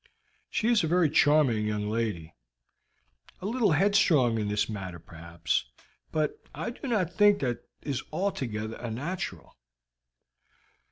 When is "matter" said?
4.67-4.97